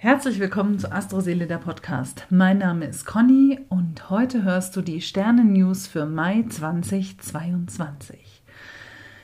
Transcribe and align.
Herzlich 0.00 0.38
willkommen 0.38 0.78
zu 0.78 0.92
Astroseele 0.92 1.48
der 1.48 1.58
Podcast. 1.58 2.24
Mein 2.30 2.58
Name 2.58 2.86
ist 2.86 3.04
Conny 3.04 3.58
und 3.68 4.10
heute 4.10 4.44
hörst 4.44 4.76
du 4.76 4.80
die 4.80 5.00
Sternen-News 5.00 5.88
für 5.88 6.06
Mai 6.06 6.44
2022. 6.48 8.16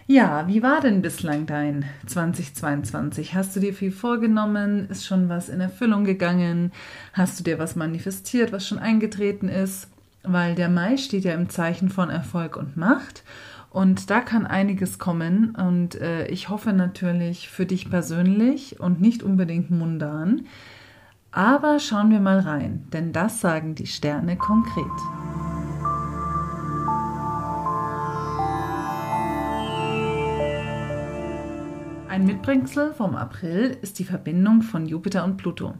Ja, 0.08 0.48
wie 0.48 0.64
war 0.64 0.80
denn 0.80 1.00
bislang 1.00 1.46
dein 1.46 1.84
2022? 2.06 3.36
Hast 3.36 3.54
du 3.54 3.60
dir 3.60 3.72
viel 3.72 3.92
vorgenommen? 3.92 4.88
Ist 4.90 5.06
schon 5.06 5.28
was 5.28 5.48
in 5.48 5.60
Erfüllung 5.60 6.02
gegangen? 6.02 6.72
Hast 7.12 7.38
du 7.38 7.44
dir 7.44 7.60
was 7.60 7.76
manifestiert, 7.76 8.50
was 8.50 8.66
schon 8.66 8.80
eingetreten 8.80 9.48
ist? 9.48 9.86
Weil 10.24 10.56
der 10.56 10.70
Mai 10.70 10.96
steht 10.96 11.22
ja 11.22 11.34
im 11.34 11.50
Zeichen 11.50 11.88
von 11.88 12.10
Erfolg 12.10 12.56
und 12.56 12.76
Macht. 12.76 13.22
Und 13.74 14.08
da 14.08 14.20
kann 14.20 14.46
einiges 14.46 15.00
kommen. 15.00 15.56
Und 15.56 15.96
äh, 16.00 16.28
ich 16.28 16.48
hoffe 16.48 16.72
natürlich 16.72 17.48
für 17.48 17.66
dich 17.66 17.90
persönlich 17.90 18.78
und 18.78 19.00
nicht 19.00 19.24
unbedingt 19.24 19.72
mundan. 19.72 20.46
Aber 21.32 21.80
schauen 21.80 22.12
wir 22.12 22.20
mal 22.20 22.38
rein, 22.38 22.86
denn 22.92 23.12
das 23.12 23.40
sagen 23.40 23.74
die 23.74 23.88
Sterne 23.88 24.36
konkret. 24.36 25.23
Ein 32.14 32.26
Mitbringsel 32.26 32.94
vom 32.94 33.16
April 33.16 33.76
ist 33.82 33.98
die 33.98 34.04
Verbindung 34.04 34.62
von 34.62 34.86
Jupiter 34.86 35.24
und 35.24 35.36
Pluto. 35.36 35.74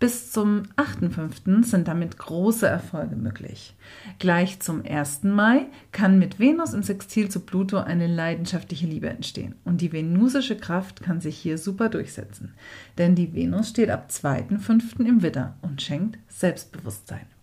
Bis 0.00 0.32
zum 0.32 0.62
8.5. 0.78 1.62
sind 1.62 1.88
damit 1.88 2.16
große 2.16 2.66
Erfolge 2.66 3.16
möglich. 3.16 3.76
Gleich 4.18 4.60
zum 4.60 4.82
1. 4.82 5.24
Mai 5.24 5.66
kann 5.92 6.18
mit 6.18 6.38
Venus 6.38 6.72
im 6.72 6.82
Sextil 6.82 7.28
zu 7.28 7.40
Pluto 7.40 7.76
eine 7.76 8.06
leidenschaftliche 8.06 8.86
Liebe 8.86 9.10
entstehen. 9.10 9.56
Und 9.66 9.82
die 9.82 9.92
venusische 9.92 10.56
Kraft 10.56 11.02
kann 11.02 11.20
sich 11.20 11.36
hier 11.36 11.58
super 11.58 11.90
durchsetzen. 11.90 12.54
Denn 12.96 13.14
die 13.14 13.34
Venus 13.34 13.68
steht 13.68 13.90
ab 13.90 14.08
2.5. 14.10 15.04
im 15.04 15.22
Widder 15.22 15.58
und 15.60 15.82
schenkt 15.82 16.18
Selbstbewusstsein 16.28 17.33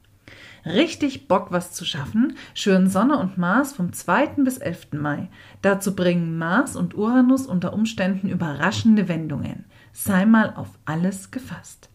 richtig 0.66 1.28
Bock, 1.28 1.52
was 1.52 1.74
zu 1.74 1.86
schaffen, 1.86 2.36
schüren 2.54 2.90
Sonne 2.90 3.18
und 3.18 3.38
Mars 3.38 3.74
vom 3.74 3.94
2. 3.94 4.44
bis 4.44 4.58
11. 4.58 4.94
Mai. 4.94 5.30
Dazu 5.62 5.96
bringen 5.96 6.38
Mars 6.38 6.76
und 6.76 6.96
Uranus 6.96 7.46
unter 7.48 7.74
Umständen 7.74 8.30
überraschende 8.30 9.08
Wendungen. 9.08 9.66
Sei 9.94 10.26
mal 10.26 10.54
auf 10.56 10.70
alles 10.86 11.32
gefasst. 11.32 11.92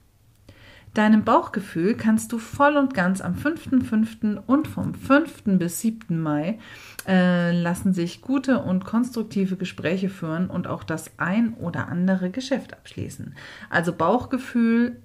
Deinem 0.97 1.25
Bauchgefühl 1.25 1.95
kannst 1.95 2.33
du 2.33 2.39
voll 2.39 2.79
und 2.79 2.95
ganz 2.95 3.21
am 3.21 3.35
5.5. 3.35 4.39
und 4.47 4.67
vom 4.67 4.95
5. 4.95 5.59
bis 5.59 5.81
7. 5.83 6.19
Mai 6.19 6.59
äh, 7.07 7.53
lassen 7.53 7.93
sich 7.93 8.23
gute 8.23 8.63
und 8.63 8.87
konstruktive 8.87 9.57
Gespräche 9.57 10.09
führen 10.09 10.49
und 10.49 10.67
auch 10.67 10.85
das 10.85 11.11
ein 11.19 11.53
oder 11.53 11.89
andere 11.89 12.31
Geschäft 12.31 12.73
abschließen. 12.73 13.35
Also 13.69 13.93
Bauchgefühl 13.93 14.97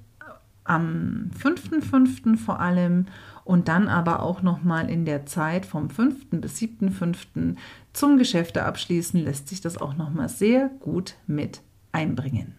am 0.64 1.32
5.5. 1.42 2.38
vor 2.38 2.60
allem 2.60 3.08
und 3.44 3.68
dann 3.68 3.88
aber 3.88 4.22
auch 4.22 4.42
nochmal 4.42 4.90
in 4.90 5.06
der 5.06 5.26
Zeit 5.26 5.66
vom 5.66 5.90
5. 5.90 6.28
bis 6.32 6.58
7.5. 6.58 7.56
zum 7.94 8.18
Geschäfte 8.18 8.64
abschließen, 8.64 9.20
lässt 9.24 9.50
sich 9.50 9.62
das 9.62 9.78
auch 9.78 9.96
nochmal 9.96 10.30
sehr 10.30 10.70
gut 10.80 11.16
mit 11.28 11.62
einbringen. 11.92 12.56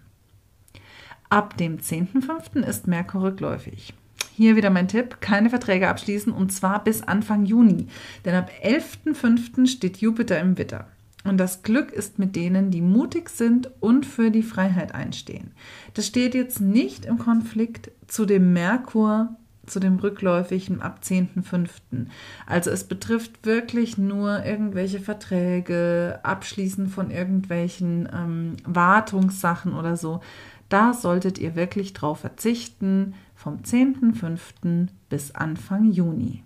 Ab 1.31 1.57
dem 1.57 1.79
10.5. 1.79 2.63
ist 2.63 2.87
Merkur 2.87 3.23
rückläufig. 3.23 3.95
Hier 4.35 4.57
wieder 4.57 4.71
mein 4.71 4.89
Tipp, 4.89 5.21
keine 5.21 5.51
Verträge 5.51 5.89
abschließen 5.89 6.33
und 6.33 6.53
zwar 6.53 6.83
bis 6.83 7.03
Anfang 7.03 7.45
Juni, 7.45 7.87
denn 8.25 8.35
ab 8.35 8.51
11.5. 8.63 9.67
steht 9.67 9.99
Jupiter 9.99 10.41
im 10.41 10.59
Witter. 10.59 10.87
Und 11.25 11.39
das 11.39 11.63
Glück 11.63 11.93
ist 11.93 12.19
mit 12.19 12.35
denen, 12.35 12.71
die 12.71 12.81
mutig 12.81 13.29
sind 13.29 13.71
und 13.81 14.07
für 14.07 14.31
die 14.31 14.43
Freiheit 14.43 14.95
einstehen. 14.95 15.53
Das 15.95 16.07
steht 16.07 16.35
jetzt 16.35 16.61
nicht 16.61 17.05
im 17.05 17.19
Konflikt 17.19 17.93
zu 18.09 18.27
dem 18.27 18.53
Merkur 18.53 19.37
zu 19.67 19.81
dem 19.81 19.97
rückläufigen 19.97 20.83
ab 20.83 21.01
10.05. 21.05 22.07
Also 22.47 22.71
es 22.71 22.85
betrifft 22.85 23.47
wirklich 23.47 23.97
nur 23.97 24.45
irgendwelche 24.45 25.01
Verträge, 25.01 26.19
Abschließen 26.23 26.89
von 26.89 27.11
irgendwelchen 27.11 28.09
ähm, 28.13 28.57
Wartungssachen 28.65 29.75
oder 29.75 29.97
so. 29.97 30.21
Da 30.69 30.93
solltet 30.95 31.39
ihr 31.39 31.55
wirklich 31.55 31.93
drauf 31.93 32.21
verzichten, 32.21 33.15
vom 33.35 33.59
10.05. 33.59 34.89
bis 35.09 35.35
Anfang 35.35 35.91
Juni. 35.91 36.43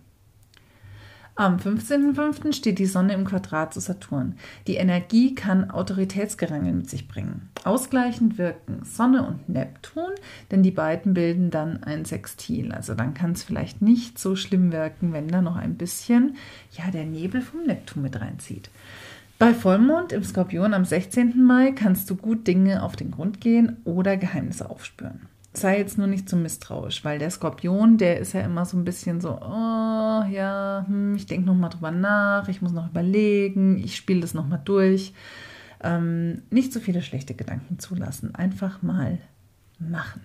Am 1.39 1.59
15.05. 1.59 2.55
steht 2.55 2.79
die 2.79 2.87
Sonne 2.87 3.13
im 3.13 3.27
Quadrat 3.27 3.75
zu 3.75 3.81
Saturn. 3.81 4.39
Die 4.67 4.77
Energie 4.77 5.35
kann 5.35 5.71
Autoritätsgerangel 5.71 6.73
mit 6.73 6.89
sich 6.89 7.09
bringen. 7.09 7.51
Ausgleichend 7.63 8.39
wirken 8.39 8.83
Sonne 8.85 9.23
und 9.27 9.47
Neptun, 9.47 10.13
denn 10.51 10.63
die 10.63 10.71
beiden 10.71 11.13
bilden 11.13 11.51
dann 11.51 11.85
ein 11.85 12.07
Sextil. 12.07 12.73
Also 12.73 12.95
dann 12.95 13.13
kann 13.13 13.33
es 13.33 13.43
vielleicht 13.43 13.83
nicht 13.83 14.19
so 14.19 14.35
schlimm 14.35 14.73
wirken, 14.73 15.13
wenn 15.13 15.29
da 15.29 15.43
noch 15.43 15.57
ein 15.57 15.77
bisschen 15.77 16.37
ja, 16.73 16.91
der 16.91 17.05
Nebel 17.05 17.43
vom 17.43 17.65
Neptun 17.65 18.03
mit 18.03 18.19
reinzieht. 18.19 18.71
Bei 19.39 19.53
Vollmond 19.53 20.13
im 20.13 20.25
Skorpion 20.25 20.73
am 20.73 20.87
16. 20.87 21.45
Mai 21.45 21.73
kannst 21.73 22.09
du 22.09 22.17
gut 22.17 22.47
Dinge 22.47 22.83
auf 22.83 22.97
den 22.97 23.11
Grund 23.11 23.43
gehen 23.43 23.77
oder 23.85 24.17
Geheimnisse 24.17 24.71
aufspüren 24.71 25.29
sei 25.59 25.79
jetzt 25.79 25.99
nur 25.99 26.07
nicht 26.07 26.29
zu 26.29 26.37
misstrauisch, 26.37 27.05
weil 27.05 27.19
der 27.19 27.31
Skorpion, 27.31 27.99
der 27.99 28.19
ist 28.19 28.33
ja 28.33 28.41
immer 28.41 28.65
so 28.65 28.77
ein 28.77 28.85
bisschen 28.85 29.21
so, 29.21 29.39
oh 29.41 30.25
ja, 30.31 30.85
hm, 30.87 31.15
ich 31.17 31.27
denke 31.27 31.47
nochmal 31.47 31.71
drüber 31.71 31.91
nach, 31.91 32.49
ich 32.49 32.63
muss 32.63 32.73
noch 32.73 32.89
überlegen, 32.91 33.79
ich 33.79 33.97
spiele 33.97 34.21
das 34.21 34.35
nochmal 34.35 34.61
durch. 34.65 35.13
Ähm, 35.83 36.43
nicht 36.51 36.73
so 36.73 36.81
viele 36.81 37.03
schlechte 37.03 37.35
Gedanken 37.35 37.79
zulassen, 37.79 38.35
einfach 38.35 38.83
mal 38.83 39.19
machen. 39.79 40.23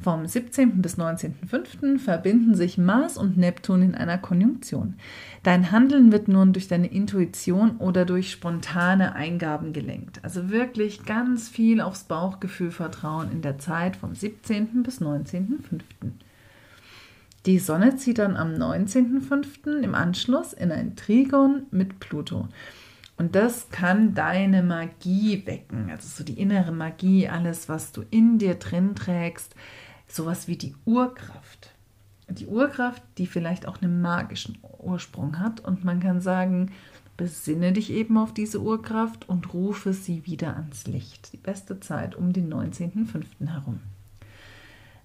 Vom 0.00 0.26
17. 0.26 0.82
bis 0.82 0.98
19.05. 0.98 1.98
verbinden 1.98 2.54
sich 2.54 2.78
Mars 2.78 3.16
und 3.16 3.36
Neptun 3.36 3.82
in 3.82 3.94
einer 3.94 4.18
Konjunktion. 4.18 4.94
Dein 5.42 5.70
Handeln 5.70 6.12
wird 6.12 6.28
nun 6.28 6.52
durch 6.52 6.68
deine 6.68 6.88
Intuition 6.88 7.76
oder 7.78 8.04
durch 8.04 8.30
spontane 8.32 9.14
Eingaben 9.14 9.72
gelenkt. 9.72 10.20
Also 10.24 10.50
wirklich 10.50 11.04
ganz 11.04 11.48
viel 11.48 11.80
aufs 11.80 12.04
Bauchgefühl 12.04 12.70
vertrauen 12.70 13.30
in 13.32 13.42
der 13.42 13.58
Zeit 13.58 13.96
vom 13.96 14.14
17. 14.14 14.82
bis 14.82 15.00
19.05. 15.00 15.80
Die 17.46 17.58
Sonne 17.58 17.96
zieht 17.96 18.18
dann 18.18 18.36
am 18.36 18.52
19.05. 18.54 19.82
im 19.82 19.94
Anschluss 19.94 20.52
in 20.52 20.70
ein 20.70 20.94
Trigon 20.94 21.64
mit 21.72 21.98
Pluto. 21.98 22.48
Und 23.22 23.36
das 23.36 23.70
kann 23.70 24.14
deine 24.14 24.64
Magie 24.64 25.46
wecken, 25.46 25.90
also 25.92 26.08
so 26.08 26.24
die 26.24 26.40
innere 26.40 26.72
Magie, 26.72 27.28
alles, 27.28 27.68
was 27.68 27.92
du 27.92 28.02
in 28.10 28.38
dir 28.38 28.56
drin 28.56 28.96
trägst, 28.96 29.54
sowas 30.08 30.48
wie 30.48 30.56
die 30.56 30.74
Urkraft. 30.86 31.70
Die 32.26 32.48
Urkraft, 32.48 33.00
die 33.18 33.28
vielleicht 33.28 33.68
auch 33.68 33.80
einen 33.80 34.00
magischen 34.00 34.58
Ursprung 34.80 35.38
hat 35.38 35.60
und 35.60 35.84
man 35.84 36.00
kann 36.00 36.20
sagen, 36.20 36.72
besinne 37.16 37.72
dich 37.72 37.92
eben 37.92 38.18
auf 38.18 38.34
diese 38.34 38.60
Urkraft 38.60 39.28
und 39.28 39.54
rufe 39.54 39.92
sie 39.92 40.26
wieder 40.26 40.56
ans 40.56 40.88
Licht. 40.88 41.32
Die 41.32 41.36
beste 41.36 41.78
Zeit 41.78 42.16
um 42.16 42.32
den 42.32 42.52
19.05. 42.52 43.46
herum. 43.46 43.78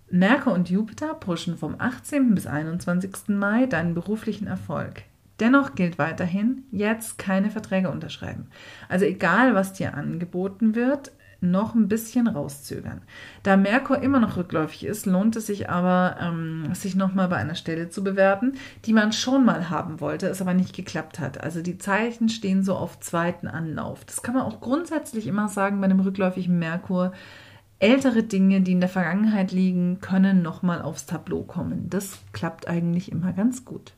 Merkur 0.09 0.53
und 0.53 0.71
Jupiter 0.71 1.13
pushen 1.13 1.55
vom 1.55 1.75
18. 1.77 2.33
bis 2.33 2.47
21. 2.47 3.27
Mai 3.27 3.67
deinen 3.67 3.93
beruflichen 3.93 4.47
Erfolg. 4.47 5.03
Dennoch 5.39 5.75
gilt 5.75 5.99
weiterhin, 5.99 6.63
jetzt 6.71 7.17
keine 7.17 7.51
Verträge 7.51 7.89
unterschreiben. 7.91 8.47
Also 8.89 9.05
egal, 9.05 9.53
was 9.53 9.73
dir 9.73 9.93
angeboten 9.93 10.73
wird, 10.73 11.11
noch 11.41 11.75
ein 11.75 11.87
bisschen 11.87 12.27
rauszögern. 12.27 13.01
Da 13.43 13.57
Merkur 13.57 14.01
immer 14.01 14.19
noch 14.19 14.37
rückläufig 14.37 14.85
ist, 14.85 15.05
lohnt 15.05 15.35
es 15.35 15.47
sich 15.47 15.69
aber, 15.69 16.17
ähm, 16.19 16.73
sich 16.73 16.95
nochmal 16.95 17.27
bei 17.27 17.35
einer 17.37 17.55
Stelle 17.55 17.89
zu 17.89 18.03
bewerben, 18.03 18.53
die 18.85 18.93
man 18.93 19.13
schon 19.13 19.45
mal 19.45 19.69
haben 19.69 19.99
wollte, 19.99 20.27
es 20.27 20.41
aber 20.41 20.53
nicht 20.53 20.75
geklappt 20.75 21.19
hat. 21.19 21.43
Also 21.43 21.61
die 21.61 21.77
Zeichen 21.77 22.29
stehen 22.29 22.63
so 22.63 22.75
auf 22.75 22.99
zweiten 22.99 23.47
Anlauf. 23.47 24.03
Das 24.05 24.23
kann 24.23 24.35
man 24.35 24.43
auch 24.43 24.59
grundsätzlich 24.59 25.27
immer 25.27 25.47
sagen 25.47 25.79
bei 25.79 25.85
einem 25.85 25.99
rückläufigen 25.99 26.57
Merkur. 26.57 27.13
Ältere 27.79 28.23
Dinge, 28.23 28.61
die 28.61 28.71
in 28.71 28.79
der 28.79 28.89
Vergangenheit 28.89 29.51
liegen, 29.51 29.99
können 30.01 30.41
nochmal 30.41 30.81
aufs 30.81 31.05
Tableau 31.05 31.43
kommen. 31.43 31.87
Das 31.91 32.17
klappt 32.33 32.67
eigentlich 32.67 33.11
immer 33.11 33.33
ganz 33.33 33.65
gut. 33.65 33.93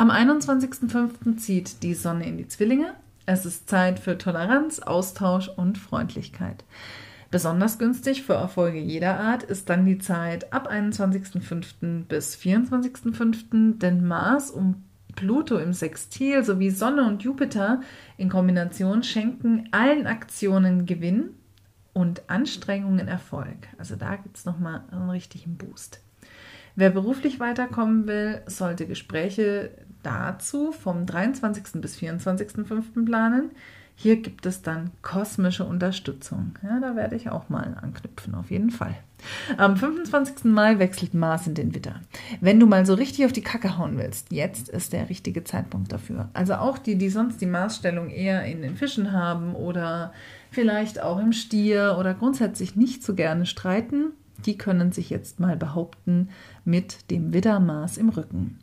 Am 0.00 0.10
21.05. 0.10 1.36
zieht 1.36 1.82
die 1.82 1.92
Sonne 1.92 2.26
in 2.26 2.38
die 2.38 2.48
Zwillinge 2.48 2.94
es 3.26 3.44
ist 3.44 3.68
Zeit 3.68 3.98
für 3.98 4.16
Toleranz, 4.16 4.78
Austausch 4.78 5.48
und 5.48 5.76
Freundlichkeit. 5.76 6.64
Besonders 7.30 7.78
günstig 7.78 8.22
für 8.22 8.32
Erfolge 8.32 8.78
jeder 8.78 9.20
Art 9.20 9.42
ist 9.42 9.68
dann 9.68 9.84
die 9.84 9.98
Zeit 9.98 10.54
ab 10.54 10.72
21.05. 10.72 12.06
bis 12.06 12.34
24.05., 12.34 13.76
denn 13.76 14.08
Mars 14.08 14.50
und 14.50 14.82
Pluto 15.16 15.58
im 15.58 15.74
Sextil 15.74 16.44
sowie 16.44 16.70
Sonne 16.70 17.06
und 17.06 17.22
Jupiter 17.22 17.82
in 18.16 18.30
Kombination 18.30 19.02
schenken 19.02 19.68
allen 19.70 20.06
Aktionen 20.06 20.86
Gewinn 20.86 21.34
und 21.92 22.30
Anstrengungen 22.30 23.06
Erfolg. 23.06 23.68
Also 23.76 23.96
da 23.96 24.16
gibt 24.16 24.38
es 24.38 24.46
nochmal 24.46 24.82
einen 24.90 25.10
richtigen 25.10 25.58
Boost. 25.58 26.00
Wer 26.74 26.90
beruflich 26.90 27.40
weiterkommen 27.40 28.06
will, 28.06 28.42
sollte 28.46 28.86
Gespräche 28.86 29.70
dazu 30.02 30.72
vom 30.72 31.06
23. 31.06 31.80
bis 31.80 31.96
24.05. 31.96 33.04
planen. 33.04 33.50
Hier 34.02 34.16
gibt 34.16 34.46
es 34.46 34.62
dann 34.62 34.92
kosmische 35.02 35.64
Unterstützung. 35.64 36.54
Ja, 36.62 36.80
da 36.80 36.96
werde 36.96 37.16
ich 37.16 37.28
auch 37.28 37.50
mal 37.50 37.76
anknüpfen, 37.82 38.34
auf 38.34 38.50
jeden 38.50 38.70
Fall. 38.70 38.96
Am 39.58 39.76
25. 39.76 40.44
Mai 40.44 40.78
wechselt 40.78 41.12
Mars 41.12 41.46
in 41.46 41.54
den 41.54 41.74
Witter. 41.74 42.00
Wenn 42.40 42.58
du 42.58 42.66
mal 42.66 42.86
so 42.86 42.94
richtig 42.94 43.26
auf 43.26 43.32
die 43.32 43.42
Kacke 43.42 43.76
hauen 43.76 43.98
willst, 43.98 44.32
jetzt 44.32 44.70
ist 44.70 44.94
der 44.94 45.10
richtige 45.10 45.44
Zeitpunkt 45.44 45.92
dafür. 45.92 46.30
Also 46.32 46.54
auch 46.54 46.78
die, 46.78 46.96
die 46.96 47.10
sonst 47.10 47.42
die 47.42 47.46
Marsstellung 47.46 48.08
eher 48.08 48.44
in 48.46 48.62
den 48.62 48.76
Fischen 48.76 49.12
haben 49.12 49.54
oder 49.54 50.14
vielleicht 50.50 51.02
auch 51.02 51.18
im 51.18 51.34
Stier 51.34 51.96
oder 51.98 52.14
grundsätzlich 52.14 52.76
nicht 52.76 53.02
so 53.02 53.14
gerne 53.14 53.44
streiten, 53.44 54.12
die 54.46 54.56
können 54.56 54.92
sich 54.92 55.10
jetzt 55.10 55.40
mal 55.40 55.58
behaupten 55.58 56.30
mit 56.64 57.10
dem 57.10 57.34
Widdermaß 57.34 57.98
im 57.98 58.08
Rücken. 58.08 58.58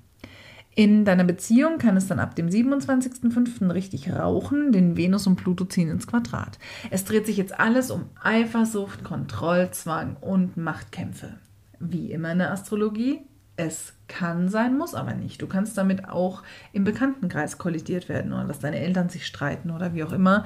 In 0.78 1.06
deiner 1.06 1.24
Beziehung 1.24 1.80
kann 1.80 1.98
es 1.98 2.06
dann 2.06 2.20
ab 2.20 2.36
dem 2.36 2.50
27.05. 2.50 3.74
richtig 3.74 4.14
rauchen, 4.14 4.72
denn 4.72 4.96
Venus 4.96 5.26
und 5.26 5.36
Pluto 5.36 5.66
ziehen 5.66 5.90
ins 5.90 6.06
Quadrat. 6.06 6.60
Es 6.92 7.04
dreht 7.04 7.26
sich 7.26 7.36
jetzt 7.36 7.60
alles 7.60 7.90
um 7.90 8.04
Eifersucht, 8.22 9.04
Kontrollzwang 9.04 10.18
und 10.22 10.56
Machtkämpfe. 10.56 11.40
Wie 11.80 12.12
immer 12.12 12.32
in 12.32 12.38
der 12.38 12.52
Astrologie, 12.52 13.22
es 13.56 13.94
kann 14.08 14.50
sein, 14.50 14.78
muss 14.78 14.94
aber 14.94 15.16
nicht. 15.16 15.42
Du 15.42 15.48
kannst 15.48 15.80
damit 15.80 16.10
auch 16.10 16.44
im 16.74 16.84
Bekanntenkreis 16.84 17.58
kollidiert 17.58 18.08
werden 18.08 18.32
oder 18.32 18.44
dass 18.44 18.60
deine 18.60 18.78
Eltern 18.78 19.10
sich 19.10 19.26
streiten 19.26 19.72
oder 19.72 19.96
wie 19.96 20.04
auch 20.04 20.14
immer. 20.14 20.46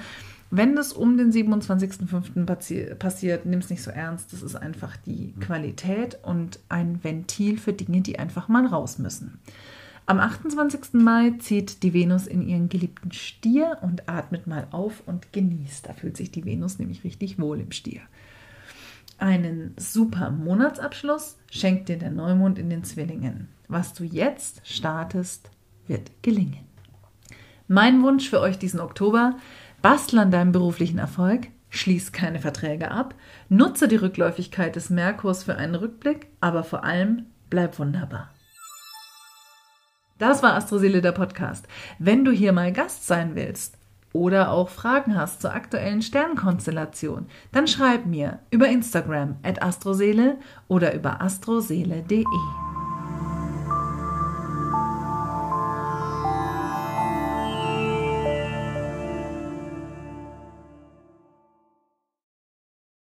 Wenn 0.50 0.78
das 0.78 0.94
um 0.94 1.18
den 1.18 1.34
27.05. 1.34 2.46
Passi 2.46 2.88
passiert, 2.98 3.46
nimm 3.46 3.60
es 3.60 3.70
nicht 3.70 3.84
so 3.84 3.92
ernst. 3.92 4.32
Das 4.32 4.44
ist 4.44 4.56
einfach 4.56 4.96
die 4.96 5.34
Qualität 5.42 6.20
und 6.24 6.60
ein 6.70 7.04
Ventil 7.04 7.58
für 7.58 7.74
Dinge, 7.74 8.00
die 8.00 8.18
einfach 8.18 8.48
mal 8.48 8.66
raus 8.66 8.98
müssen. 8.98 9.42
Am 10.12 10.20
28. 10.20 10.92
Mai 10.96 11.36
zieht 11.40 11.84
die 11.84 11.94
Venus 11.94 12.28
in 12.28 12.46
ihren 12.46 12.68
geliebten 12.68 13.14
Stier 13.14 13.78
und 13.80 14.10
atmet 14.10 14.46
mal 14.46 14.68
auf 14.72 15.04
und 15.06 15.32
genießt. 15.32 15.88
Da 15.88 15.94
fühlt 15.94 16.18
sich 16.18 16.32
die 16.32 16.44
Venus 16.44 16.80
nämlich 16.80 17.06
richtig 17.06 17.40
wohl 17.40 17.62
im 17.62 17.72
Stier. 17.72 18.02
Einen 19.20 19.74
super 19.78 20.30
Monatsabschluss 20.30 21.38
schenkt 21.50 21.88
dir 21.88 21.98
der 21.98 22.12
Neumond 22.12 22.60
in 22.60 22.70
den 22.70 22.84
Zwillingen. 22.84 23.48
Was 23.70 23.94
du 23.94 24.04
jetzt 24.04 24.60
startest, 24.68 25.50
wird 25.88 26.12
gelingen. 26.22 26.66
Mein 27.70 28.04
Wunsch 28.04 28.30
für 28.30 28.42
euch 28.42 28.60
diesen 28.60 28.82
Oktober: 28.82 29.38
Bastel 29.82 30.20
an 30.20 30.30
deinem 30.30 30.52
beruflichen 30.52 30.98
Erfolg, 30.98 31.48
schließ 31.70 32.12
keine 32.12 32.40
Verträge 32.40 32.92
ab, 32.92 33.16
nutze 33.48 33.88
die 33.88 33.96
Rückläufigkeit 33.96 34.76
des 34.76 34.90
Merkurs 34.90 35.46
für 35.46 35.56
einen 35.56 35.76
Rückblick, 35.76 36.28
aber 36.42 36.66
vor 36.66 36.84
allem 36.84 37.28
bleib 37.50 37.80
wunderbar. 37.80 38.31
Das 40.22 40.44
war 40.44 40.54
Astroseele 40.54 41.02
der 41.02 41.14
Podcast. 41.14 41.66
Wenn 41.98 42.24
du 42.24 42.30
hier 42.30 42.54
mal 42.54 42.72
Gast 42.72 43.08
sein 43.08 43.32
willst 43.34 43.80
oder 44.14 44.52
auch 44.52 44.70
Fragen 44.70 45.18
hast 45.18 45.42
zur 45.42 45.52
aktuellen 45.52 46.04
Sternkonstellation, 46.04 47.26
dann 47.52 47.66
schreib 47.66 48.06
mir 48.06 48.38
über 48.52 48.68
Instagram 48.68 49.38
at 49.42 49.64
astroseele 49.64 50.38
oder 50.68 50.94
über 50.94 51.22
astroseele.de. 51.22 52.24